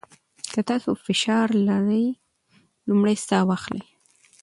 [0.53, 2.05] که تاسو فشار لرئ،
[2.87, 3.83] لومړی ساه واخلئ.